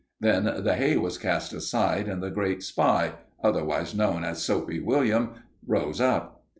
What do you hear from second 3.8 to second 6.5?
known as Soapy William, rose up.